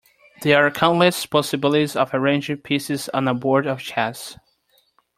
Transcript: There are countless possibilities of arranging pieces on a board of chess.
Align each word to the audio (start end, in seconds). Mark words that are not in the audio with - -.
There 0.41 0.65
are 0.65 0.71
countless 0.71 1.27
possibilities 1.27 1.95
of 1.95 2.09
arranging 2.11 2.57
pieces 2.57 3.07
on 3.09 3.27
a 3.27 3.35
board 3.35 3.67
of 3.67 3.77
chess. 3.81 4.35